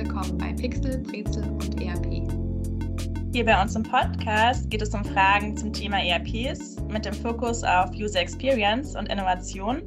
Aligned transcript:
willkommen 0.00 0.38
bei 0.38 0.54
Pixel, 0.54 0.96
Brezel 0.96 1.44
und 1.44 1.78
ERP. 1.78 2.26
Hier 3.34 3.44
bei 3.44 3.60
uns 3.60 3.76
im 3.76 3.82
Podcast 3.82 4.70
geht 4.70 4.80
es 4.80 4.94
um 4.94 5.04
Fragen 5.04 5.54
zum 5.58 5.74
Thema 5.74 5.98
ERPs 6.02 6.76
mit 6.88 7.04
dem 7.04 7.12
Fokus 7.12 7.62
auf 7.62 7.90
User 7.90 8.20
Experience 8.20 8.96
und 8.96 9.10
Innovation. 9.12 9.82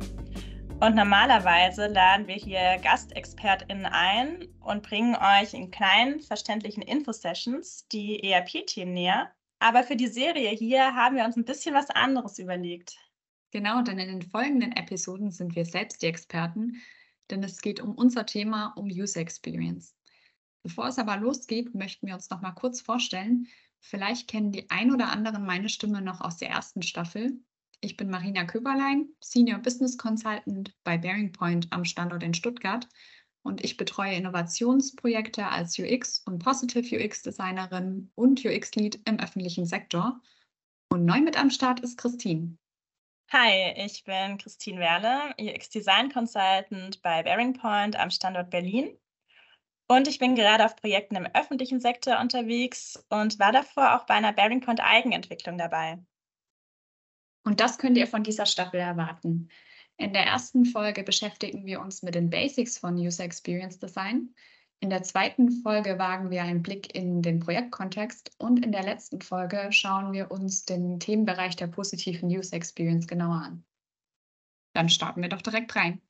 Und 0.82 0.94
normalerweise 0.94 1.88
laden 1.88 2.28
wir 2.28 2.36
hier 2.36 2.78
GastexpertInnen 2.84 3.88
ein 3.88 4.48
und 4.60 4.84
bringen 4.84 5.16
euch 5.16 5.56
in 5.56 5.72
kleinen, 5.72 6.20
verständlichen 6.20 6.84
Infosessions 6.84 7.88
die 7.92 8.24
ERP-Themen 8.24 8.94
näher. 8.94 9.32
Aber 9.58 9.82
für 9.82 9.96
die 9.96 10.06
Serie 10.06 10.52
hier 10.52 10.94
haben 10.96 11.16
wir 11.16 11.26
uns 11.26 11.38
ein 11.38 11.46
bisschen 11.46 11.74
was 11.74 11.90
anderes 11.90 12.38
überlegt. 12.38 13.00
Genau, 13.50 13.82
denn 13.82 13.98
in 13.98 14.20
den 14.20 14.30
folgenden 14.30 14.74
Episoden 14.74 15.32
sind 15.32 15.56
wir 15.56 15.66
selbst 15.66 16.04
die 16.04 16.08
Experten, 16.08 16.76
denn 17.32 17.44
es 17.44 17.62
geht 17.62 17.80
um 17.80 17.96
unser 17.96 18.28
Thema, 18.28 18.74
um 18.76 18.86
User 18.86 19.20
Experience. 19.20 19.96
Bevor 20.64 20.88
es 20.88 20.98
aber 20.98 21.18
losgeht, 21.18 21.76
möchten 21.76 22.08
wir 22.08 22.14
uns 22.16 22.30
noch 22.30 22.42
mal 22.42 22.52
kurz 22.54 22.82
vorstellen. 22.82 23.48
Vielleicht 23.80 24.30
kennen 24.30 24.54
die 24.54 24.70
ein 24.70 24.94
oder 24.94 25.12
anderen 25.12 25.46
meine 25.46 25.68
Stimme 25.68 26.02
noch 26.02 26.22
aus 26.22 26.38
der 26.38 26.50
ersten 26.50 26.82
Staffel. 26.82 27.40
Ich 27.82 27.98
bin 27.98 28.10
Marina 28.10 28.46
Köberlein, 28.46 29.10
Senior 29.20 29.60
Business 29.60 29.98
Consultant 29.98 30.74
bei 30.86 30.98
Bearing 30.98 31.34
Point 31.34 31.68
am 31.72 31.84
Standort 31.84 32.24
in 32.24 32.34
Stuttgart 32.34 32.88
und 33.44 33.62
ich 33.62 33.76
betreue 33.76 34.16
Innovationsprojekte 34.16 35.46
als 35.46 35.78
UX 35.78 36.20
und 36.26 36.40
Positive 36.40 36.98
UX 36.98 37.22
Designerin 37.24 38.10
und 38.16 38.46
UX 38.46 38.74
Lead 38.76 39.02
im 39.06 39.20
öffentlichen 39.20 39.66
Sektor. 39.66 40.22
Und 40.90 41.04
neu 41.04 41.20
mit 41.20 41.38
am 41.38 41.50
Start 41.50 41.82
ist 41.82 41.98
Christine. 41.98 42.58
Hi, 43.34 43.74
ich 43.76 44.06
bin 44.06 44.38
Christine 44.38 44.80
Werle, 44.80 45.34
UX 45.38 45.70
Design 45.70 46.10
Consultant 46.10 47.02
bei 47.02 47.22
Bearing 47.24 47.54
Point 47.54 47.98
am 47.98 48.12
Standort 48.12 48.50
Berlin. 48.50 48.98
Und 49.96 50.08
ich 50.08 50.18
bin 50.18 50.34
gerade 50.34 50.66
auf 50.66 50.76
Projekten 50.76 51.16
im 51.18 51.28
öffentlichen 51.36 51.80
Sektor 51.80 52.20
unterwegs 52.20 53.06
und 53.10 53.38
war 53.38 53.52
davor 53.52 53.96
auch 53.96 54.08
bei 54.08 54.16
einer 54.16 54.34
Bearing 54.34 54.60
Point 54.60 54.80
Eigenentwicklung 54.80 55.56
dabei. 55.60 56.00
Und 57.44 57.60
das 57.60 57.78
könnt 57.78 57.96
ihr 58.00 58.08
von 58.08 58.24
dieser 58.24 58.48
Staffel 58.48 58.80
erwarten. 58.80 59.50
In 59.98 60.14
der 60.14 60.26
ersten 60.26 60.66
Folge 60.66 61.04
beschäftigen 61.04 61.68
wir 61.68 61.80
uns 61.80 62.02
mit 62.02 62.16
den 62.16 62.32
Basics 62.32 62.80
von 62.80 62.96
User 62.96 63.24
Experience 63.24 63.78
Design. 63.78 64.34
In 64.80 64.90
der 64.90 65.04
zweiten 65.04 65.52
Folge 65.62 66.00
wagen 66.00 66.32
wir 66.32 66.42
einen 66.42 66.64
Blick 66.64 66.96
in 66.96 67.22
den 67.22 67.40
Projektkontext 67.40 68.32
und 68.40 68.66
in 68.66 68.72
der 68.72 68.82
letzten 68.82 69.22
Folge 69.22 69.68
schauen 69.70 70.12
wir 70.12 70.32
uns 70.32 70.66
den 70.66 71.00
Themenbereich 71.00 71.56
der 71.56 71.68
positiven 71.68 72.30
User 72.30 72.56
Experience 72.56 73.06
genauer 73.06 73.44
an. 73.44 73.64
Dann 74.74 74.90
starten 74.90 75.22
wir 75.22 75.30
doch 75.30 75.44
direkt 75.44 75.76
rein. 75.76 76.02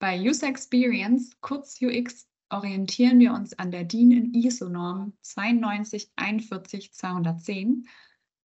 Bei 0.00 0.18
User 0.18 0.48
Experience, 0.48 1.40
kurz 1.40 1.80
UX, 1.80 2.28
orientieren 2.54 3.18
wir 3.18 3.32
uns 3.32 3.58
an 3.58 3.70
der 3.70 3.84
DIN 3.84 4.12
in 4.12 4.32
ISO-Norm 4.32 5.12
9241210. 5.22 7.86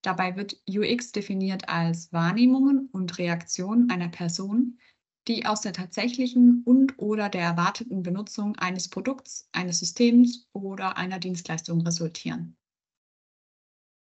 Dabei 0.02 0.36
wird 0.36 0.56
UX 0.68 1.12
definiert 1.12 1.68
als 1.68 2.12
Wahrnehmungen 2.12 2.88
und 2.92 3.18
Reaktionen 3.18 3.90
einer 3.90 4.08
Person, 4.08 4.78
die 5.28 5.46
aus 5.46 5.60
der 5.60 5.72
tatsächlichen 5.72 6.62
und/oder 6.64 7.28
der 7.28 7.42
erwarteten 7.42 8.02
Benutzung 8.02 8.56
eines 8.56 8.88
Produkts, 8.88 9.48
eines 9.52 9.78
Systems 9.78 10.48
oder 10.52 10.96
einer 10.96 11.18
Dienstleistung 11.18 11.82
resultieren. 11.82 12.56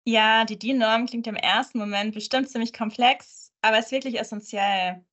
Ja, 0.08 0.46
die 0.46 0.60
DIN-Norm 0.60 1.08
klingt 1.08 1.28
im 1.28 1.36
ersten 1.36 1.80
Moment 1.80 2.14
bestimmt 2.14 2.50
ziemlich 2.50 2.74
komplex, 2.74 3.52
aber 3.62 3.80
ist 3.80 3.92
wirklich 3.92 4.20
essentiell. 4.20 5.04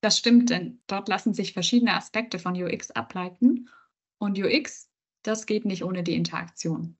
Das 0.00 0.18
stimmt, 0.18 0.50
denn 0.50 0.80
dort 0.88 1.08
lassen 1.08 1.34
sich 1.34 1.52
verschiedene 1.52 1.94
Aspekte 1.94 2.40
von 2.40 2.60
UX 2.60 2.90
ableiten. 2.90 3.68
Und 4.22 4.38
UX, 4.38 4.88
das 5.24 5.46
geht 5.46 5.64
nicht 5.64 5.82
ohne 5.82 6.04
die 6.04 6.14
Interaktion. 6.14 6.96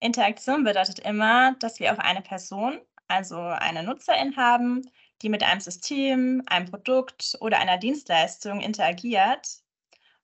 Interaktion 0.00 0.64
bedeutet 0.64 0.98
immer, 0.98 1.54
dass 1.60 1.80
wir 1.80 1.94
auch 1.94 1.98
eine 1.98 2.20
Person, 2.20 2.78
also 3.08 3.38
eine 3.38 3.82
Nutzerin 3.82 4.36
haben, 4.36 4.82
die 5.22 5.30
mit 5.30 5.42
einem 5.42 5.60
System, 5.60 6.42
einem 6.44 6.66
Produkt 6.66 7.38
oder 7.40 7.58
einer 7.58 7.78
Dienstleistung 7.78 8.60
interagiert. 8.60 9.62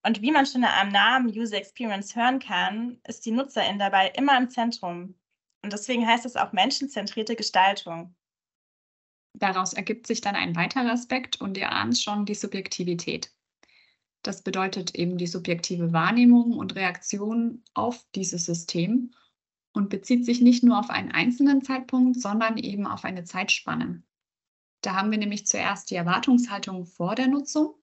Und 0.02 0.20
wie 0.20 0.32
man 0.32 0.44
schon 0.44 0.64
am 0.64 0.90
Namen 0.90 1.28
User 1.28 1.56
Experience 1.56 2.14
hören 2.14 2.40
kann, 2.40 3.00
ist 3.08 3.24
die 3.24 3.32
Nutzerin 3.32 3.78
dabei 3.78 4.08
immer 4.10 4.36
im 4.36 4.50
Zentrum. 4.50 5.18
Und 5.62 5.72
deswegen 5.72 6.06
heißt 6.06 6.26
es 6.26 6.36
auch 6.36 6.52
menschenzentrierte 6.52 7.36
Gestaltung. 7.36 8.14
Daraus 9.32 9.72
ergibt 9.72 10.06
sich 10.06 10.20
dann 10.20 10.36
ein 10.36 10.54
weiterer 10.56 10.92
Aspekt 10.92 11.40
und 11.40 11.56
ihr 11.56 11.72
ahnt 11.72 11.96
schon 11.98 12.26
die 12.26 12.34
Subjektivität. 12.34 13.32
Das 14.22 14.42
bedeutet 14.42 14.94
eben 14.94 15.18
die 15.18 15.26
subjektive 15.26 15.92
Wahrnehmung 15.92 16.52
und 16.52 16.76
Reaktion 16.76 17.62
auf 17.74 18.06
dieses 18.14 18.44
System 18.44 19.12
und 19.72 19.88
bezieht 19.88 20.24
sich 20.24 20.40
nicht 20.40 20.62
nur 20.62 20.78
auf 20.78 20.90
einen 20.90 21.10
einzelnen 21.10 21.62
Zeitpunkt, 21.62 22.20
sondern 22.20 22.56
eben 22.56 22.86
auf 22.86 23.04
eine 23.04 23.24
Zeitspanne. 23.24 24.02
Da 24.82 24.94
haben 24.94 25.10
wir 25.10 25.18
nämlich 25.18 25.46
zuerst 25.46 25.90
die 25.90 25.96
Erwartungshaltung 25.96 26.86
vor 26.86 27.14
der 27.14 27.28
Nutzung, 27.28 27.74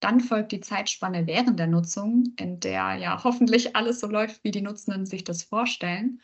dann 0.00 0.20
folgt 0.20 0.52
die 0.52 0.60
Zeitspanne 0.60 1.26
während 1.26 1.58
der 1.58 1.66
Nutzung, 1.66 2.32
in 2.38 2.60
der 2.60 2.94
ja 2.94 3.24
hoffentlich 3.24 3.74
alles 3.74 4.00
so 4.00 4.06
läuft, 4.06 4.44
wie 4.44 4.52
die 4.52 4.62
Nutzenden 4.62 5.06
sich 5.06 5.24
das 5.24 5.42
vorstellen. 5.42 6.20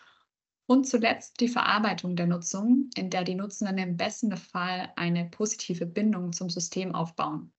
Und 0.67 0.87
zuletzt 0.87 1.41
die 1.41 1.49
Verarbeitung 1.49 2.17
der 2.17 2.27
Nutzung, 2.27 2.89
in 2.97 3.11
der 3.11 3.25
die 3.25 3.35
Nutzenden 3.35 3.77
im 3.79 3.97
besten 3.97 4.35
Fall 4.37 4.93
eine 4.97 5.27
positive 5.27 5.87
Bindung 5.87 6.33
zum 6.33 6.49
System 6.49 6.95
aufbauen. 6.95 7.53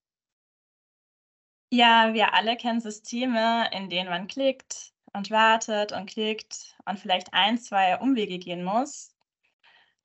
Ja, 1.76 2.14
wir 2.14 2.34
alle 2.34 2.56
kennen 2.56 2.80
Systeme, 2.80 3.70
in 3.74 3.90
denen 3.90 4.10
man 4.10 4.28
klickt 4.28 4.94
und 5.12 5.30
wartet 5.30 5.92
und 5.92 6.10
klickt 6.10 6.74
und 6.86 6.98
vielleicht 7.02 7.34
ein, 7.34 7.58
zwei 7.58 7.98
Umwege 8.00 8.40
gehen 8.40 8.64
muss, 8.64 9.14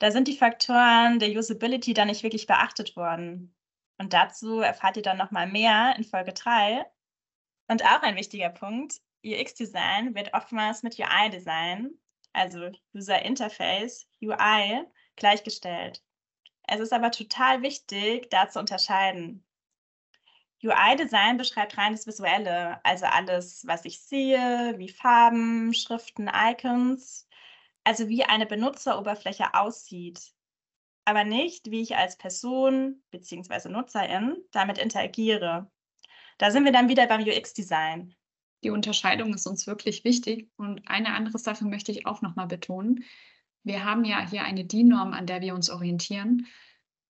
da 0.00 0.10
sind 0.10 0.26
die 0.26 0.36
Faktoren 0.36 1.20
der 1.20 1.30
Usability 1.30 1.94
dann 1.94 2.08
nicht 2.08 2.24
wirklich 2.24 2.48
beachtet 2.48 2.96
worden. 2.96 3.54
Und 3.98 4.12
dazu 4.14 4.58
erfahrt 4.58 4.96
ihr 4.96 5.04
dann 5.04 5.16
nochmal 5.16 5.46
mehr 5.46 5.94
in 5.96 6.02
Folge 6.02 6.32
3. 6.32 6.84
Und 7.68 7.84
auch 7.84 8.02
ein 8.02 8.16
wichtiger 8.16 8.50
Punkt, 8.50 8.96
UX-Design 9.24 10.16
wird 10.16 10.34
oftmals 10.34 10.82
mit 10.82 10.98
UI-Design, 10.98 11.92
also 12.32 12.72
User 12.92 13.22
Interface, 13.22 14.08
UI, 14.20 14.82
gleichgestellt. 15.14 16.02
Es 16.66 16.80
ist 16.80 16.92
aber 16.92 17.12
total 17.12 17.62
wichtig, 17.62 18.28
da 18.28 18.48
zu 18.48 18.58
unterscheiden. 18.58 19.44
UI-Design 20.62 21.36
beschreibt 21.36 21.78
rein 21.78 21.92
das 21.92 22.06
Visuelle, 22.06 22.84
also 22.84 23.06
alles, 23.06 23.66
was 23.66 23.84
ich 23.84 24.00
sehe, 24.00 24.74
wie 24.76 24.88
Farben, 24.88 25.72
Schriften, 25.72 26.30
Icons 26.32 27.26
also 27.84 28.08
wie 28.08 28.24
eine 28.24 28.46
Benutzeroberfläche 28.46 29.54
aussieht, 29.54 30.32
aber 31.04 31.24
nicht, 31.24 31.70
wie 31.70 31.80
ich 31.80 31.96
als 31.96 32.16
Person 32.16 33.02
bzw. 33.10 33.68
Nutzerin 33.68 34.36
damit 34.52 34.78
interagiere. 34.78 35.70
Da 36.38 36.50
sind 36.50 36.64
wir 36.64 36.72
dann 36.72 36.88
wieder 36.88 37.06
beim 37.06 37.22
UX-Design. 37.22 38.14
Die 38.62 38.70
Unterscheidung 38.70 39.34
ist 39.34 39.46
uns 39.46 39.66
wirklich 39.66 40.04
wichtig 40.04 40.50
und 40.56 40.86
eine 40.86 41.14
andere 41.14 41.38
Sache 41.38 41.64
möchte 41.64 41.92
ich 41.92 42.06
auch 42.06 42.22
nochmal 42.22 42.46
betonen. 42.46 43.04
Wir 43.62 43.84
haben 43.84 44.04
ja 44.04 44.26
hier 44.28 44.44
eine 44.44 44.64
DIN-Norm, 44.64 45.12
an 45.12 45.26
der 45.26 45.40
wir 45.40 45.54
uns 45.54 45.70
orientieren. 45.70 46.46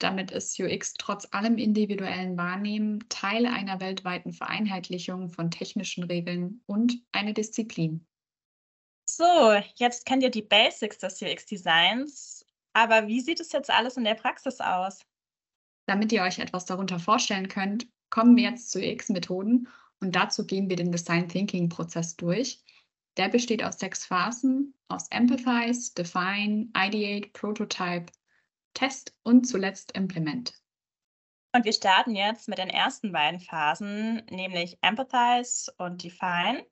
Damit 0.01 0.31
ist 0.31 0.59
UX 0.59 0.95
trotz 0.95 1.29
allem 1.31 1.59
individuellen 1.59 2.37
Wahrnehmen 2.39 3.07
Teil 3.11 3.45
einer 3.45 3.81
weltweiten 3.81 4.33
Vereinheitlichung 4.33 5.29
von 5.29 5.51
technischen 5.51 6.05
Regeln 6.05 6.63
und 6.67 6.99
eine 7.13 7.35
Disziplin. 7.35 8.07
So, 9.05 9.61
jetzt 9.75 10.07
kennt 10.07 10.23
ihr 10.23 10.31
die 10.31 10.43
Basics 10.43 10.99
des 10.99 11.21
UX-Designs, 11.21 12.47
aber 12.73 13.09
wie 13.09 13.21
sieht 13.21 13.41
es 13.41 13.53
jetzt 13.53 13.71
alles 13.71 13.99
in 13.99 14.05
der 14.05 14.15
Praxis 14.15 14.61
aus? 14.61 15.05
Damit 15.87 16.13
ihr 16.13 16.23
euch 16.23 16.39
etwas 16.39 16.65
darunter 16.65 16.99
vorstellen 16.99 17.49
könnt, 17.49 17.87
kommen 18.09 18.37
wir 18.37 18.45
jetzt 18.45 18.71
zu 18.71 18.79
UX-Methoden 18.79 19.69
und 20.01 20.17
dazu 20.17 20.47
gehen 20.47 20.71
wir 20.71 20.77
den 20.77 20.93
Design 20.93 21.29
Thinking-Prozess 21.29 22.17
durch. 22.17 22.63
Der 23.19 23.29
besteht 23.29 23.63
aus 23.63 23.79
sechs 23.79 24.07
Phasen, 24.07 24.73
aus 24.89 25.09
Empathize, 25.11 25.93
Define, 25.95 26.71
Ideate, 26.75 27.29
Prototype, 27.35 28.07
Test 28.75 29.15
und 29.23 29.47
zuletzt 29.47 29.93
Implement. 29.93 30.53
Und 31.53 31.65
wir 31.65 31.73
starten 31.73 32.15
jetzt 32.15 32.49
mit 32.49 32.59
den 32.59 32.71
ersten 32.71 33.13
beiden 33.13 33.41
Phasen, 33.41 34.23
nämlich 34.31 34.79
Empathize 34.83 35.73
und 35.79 36.05
Define. 36.05 36.65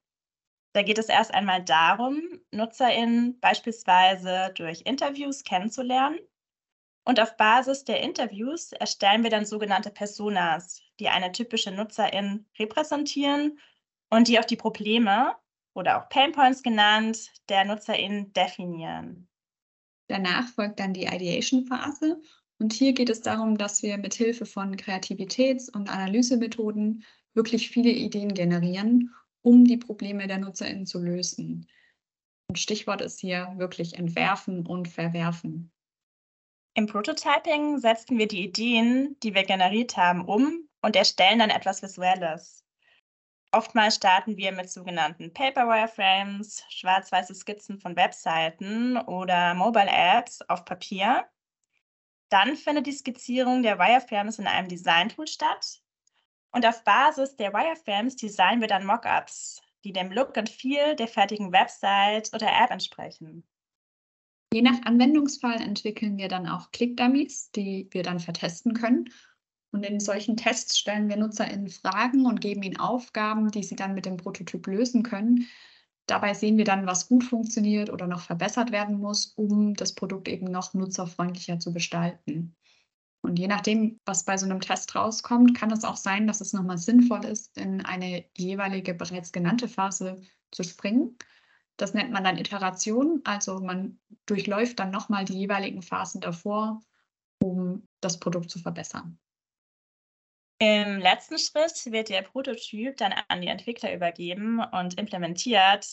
Da 0.73 0.83
geht 0.83 0.99
es 0.99 1.09
erst 1.09 1.35
einmal 1.35 1.65
darum, 1.65 2.23
NutzerInnen 2.53 3.41
beispielsweise 3.41 4.53
durch 4.55 4.83
Interviews 4.83 5.43
kennenzulernen. 5.43 6.19
Und 7.05 7.21
auf 7.21 7.37
Basis 7.37 7.85
der 7.85 8.00
Interviews 8.00 8.73
erstellen 8.73 9.23
wir 9.23 9.31
dann 9.31 9.47
sogenannte 9.47 9.91
Personas, 9.91 10.83
die 11.00 11.09
eine 11.09 11.33
typische 11.33 11.73
Nutzerin 11.73 12.47
repräsentieren 12.59 13.59
und 14.11 14.29
die 14.29 14.39
auch 14.39 14.45
die 14.45 14.56
Probleme 14.56 15.35
oder 15.75 16.03
auch 16.03 16.09
Painpoints 16.09 16.62
genannt 16.62 17.33
der 17.49 17.65
Nutzerin 17.65 18.33
definieren. 18.33 19.28
Danach 20.09 20.49
folgt 20.49 20.81
dann 20.81 20.93
die 20.93 21.07
Ideation-Phase 21.07 22.21
und 22.59 22.73
hier 22.73 22.93
geht 22.93 23.09
es 23.09 23.21
darum, 23.21 23.57
dass 23.57 23.83
wir 23.83 23.99
mit 23.99 24.15
Hilfe 24.15 24.47
von 24.47 24.77
Kreativitäts- 24.77 25.71
und 25.71 25.89
Analysemethoden 25.89 27.05
wirklich 27.35 27.71
viele 27.71 27.91
Ideen 27.91 28.35
generieren 28.35 29.15
um 29.43 29.65
die 29.65 29.77
Probleme 29.77 30.27
der 30.27 30.39
NutzerInnen 30.39 30.87
zu 30.87 30.99
lösen. 30.99 31.67
Und 32.49 32.59
Stichwort 32.59 33.01
ist 33.01 33.21
hier 33.21 33.53
wirklich 33.57 33.99
entwerfen 33.99 34.67
und 34.67 34.89
verwerfen. 34.89 35.71
Im 36.75 36.87
Prototyping 36.87 37.79
setzen 37.79 38.19
wir 38.19 38.29
die 38.29 38.45
Ideen, 38.45 39.17
die 39.23 39.35
wir 39.35 39.45
generiert 39.45 39.97
haben, 39.97 40.25
um 40.25 40.69
und 40.81 40.97
erstellen 40.97 41.41
dann 41.41 41.51
etwas 41.51 41.83
Visuelles. 41.83 42.65
Oftmals 43.50 43.95
starten 43.95 44.37
wir 44.37 44.53
mit 44.53 44.69
sogenannten 44.71 45.33
Paper 45.33 45.67
Wireframes, 45.67 46.65
schwarz-weiße 46.69 47.35
Skizzen 47.35 47.81
von 47.81 47.97
Webseiten 47.97 48.99
oder 48.99 49.55
Mobile 49.55 49.89
Apps 49.91 50.43
auf 50.43 50.67
Papier. 50.67 51.25
Dann 52.29 52.56
findet 52.56 52.87
die 52.87 52.93
Skizzierung 52.93 53.62
der 53.62 53.79
Wireframes 53.79 54.39
in 54.39 54.47
einem 54.47 54.69
Design-Tool 54.69 55.27
statt. 55.27 55.81
Und 56.50 56.67
auf 56.67 56.85
Basis 56.85 57.37
der 57.37 57.55
Wireframes 57.55 58.17
designen 58.17 58.61
wir 58.61 58.69
dann 58.69 58.85
Mockups, 58.85 59.62
die 59.83 59.95
dem 59.95 60.12
Look 60.12 60.37
und 60.37 60.50
Feel 60.50 60.95
der 60.95 61.09
fertigen 61.09 61.50
Website 61.50 62.31
oder 62.35 62.49
App 62.49 62.71
entsprechen. 62.71 63.49
Je 64.53 64.61
nach 64.61 64.83
Anwendungsfall 64.85 65.61
entwickeln 65.61 66.19
wir 66.19 66.29
dann 66.29 66.47
auch 66.47 66.71
Click-Dummies, 66.71 67.50
die 67.53 67.89
wir 67.93 68.03
dann 68.03 68.21
vertesten 68.21 68.75
können 68.75 69.09
und 69.70 69.85
in 69.85 70.00
solchen 70.00 70.37
Tests 70.37 70.79
stellen 70.79 71.09
wir 71.09 71.17
NutzerInnen 71.17 71.69
Fragen 71.69 72.26
und 72.26 72.41
geben 72.41 72.62
ihnen 72.62 72.79
Aufgaben, 72.79 73.50
die 73.50 73.62
sie 73.62 73.76
dann 73.76 73.94
mit 73.94 74.06
dem 74.06 74.17
Prototyp 74.17 74.67
lösen 74.67 75.03
können. 75.03 75.47
Dabei 76.06 76.32
sehen 76.32 76.56
wir 76.56 76.65
dann, 76.65 76.87
was 76.87 77.09
gut 77.09 77.23
funktioniert 77.23 77.91
oder 77.91 78.06
noch 78.06 78.23
verbessert 78.23 78.73
werden 78.73 78.99
muss, 78.99 79.35
um 79.37 79.75
das 79.75 79.94
Produkt 79.94 80.26
eben 80.26 80.47
noch 80.47 80.73
nutzerfreundlicher 80.73 81.59
zu 81.59 81.73
gestalten. 81.73 82.56
Und 83.20 83.38
je 83.38 83.47
nachdem, 83.47 84.00
was 84.06 84.25
bei 84.25 84.38
so 84.38 84.47
einem 84.47 84.61
Test 84.61 84.94
rauskommt, 84.94 85.55
kann 85.55 85.71
es 85.71 85.85
auch 85.85 85.97
sein, 85.97 86.26
dass 86.26 86.41
es 86.41 86.55
nochmal 86.55 86.79
sinnvoll 86.79 87.26
ist, 87.26 87.59
in 87.59 87.85
eine 87.85 88.25
jeweilige 88.37 88.94
bereits 88.94 89.32
genannte 89.32 89.69
Phase 89.69 90.23
zu 90.50 90.62
springen. 90.62 91.19
Das 91.76 91.93
nennt 91.93 92.11
man 92.11 92.25
dann 92.25 92.38
Iteration, 92.38 93.21
also 93.25 93.61
man 93.61 93.99
durchläuft 94.25 94.79
dann 94.79 94.91
nochmal 94.91 95.25
die 95.26 95.38
jeweiligen 95.38 95.82
Phasen 95.82 96.21
davor, 96.21 96.81
um 97.43 97.87
das 98.00 98.19
Produkt 98.19 98.50
zu 98.50 98.59
verbessern. 98.61 99.19
Im 100.61 100.99
letzten 100.99 101.39
Schritt 101.39 101.93
wird 101.93 102.09
der 102.09 102.23
Prototyp 102.23 102.97
dann 102.97 103.15
an 103.29 103.41
die 103.41 103.47
Entwickler 103.47 103.95
übergeben 103.95 104.61
und 104.73 104.99
implementiert. 104.99 105.87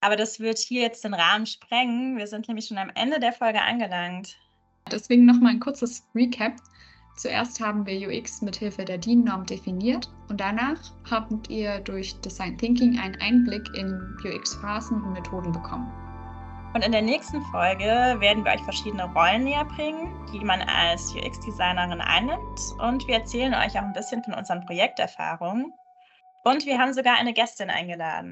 Aber 0.00 0.16
das 0.16 0.40
wird 0.40 0.58
hier 0.58 0.82
jetzt 0.82 1.04
den 1.04 1.12
Rahmen 1.12 1.46
sprengen. 1.46 2.16
Wir 2.16 2.26
sind 2.26 2.48
nämlich 2.48 2.66
schon 2.66 2.78
am 2.78 2.90
Ende 2.94 3.20
der 3.20 3.32
Folge 3.32 3.60
angelangt. 3.60 4.36
Deswegen 4.90 5.26
nochmal 5.26 5.52
ein 5.52 5.60
kurzes 5.60 6.06
Recap. 6.14 6.54
Zuerst 7.16 7.60
haben 7.60 7.86
wir 7.86 8.08
UX 8.08 8.42
mithilfe 8.42 8.84
der 8.84 8.98
DIN-Norm 8.98 9.46
definiert 9.46 10.10
und 10.28 10.40
danach 10.40 10.80
habt 11.08 11.48
ihr 11.48 11.78
durch 11.80 12.14
Design 12.20 12.58
Thinking 12.58 12.98
einen 12.98 13.20
Einblick 13.20 13.68
in 13.74 14.16
UX-Phasen 14.24 15.02
und 15.02 15.12
Methoden 15.12 15.52
bekommen. 15.52 16.03
Und 16.74 16.84
in 16.84 16.90
der 16.90 17.02
nächsten 17.02 17.40
Folge 17.52 17.86
werden 18.18 18.44
wir 18.44 18.50
euch 18.50 18.62
verschiedene 18.62 19.04
Rollen 19.14 19.44
näher 19.44 19.64
bringen, 19.64 20.12
die 20.32 20.44
man 20.44 20.60
als 20.62 21.14
UX-Designerin 21.14 22.00
einnimmt. 22.00 22.60
Und 22.80 23.06
wir 23.06 23.14
erzählen 23.14 23.54
euch 23.54 23.78
auch 23.78 23.84
ein 23.84 23.92
bisschen 23.92 24.24
von 24.24 24.34
unseren 24.34 24.66
Projekterfahrungen. 24.66 25.72
Und 26.42 26.66
wir 26.66 26.78
haben 26.78 26.92
sogar 26.92 27.14
eine 27.14 27.32
Gästin 27.32 27.70
eingeladen. 27.70 28.22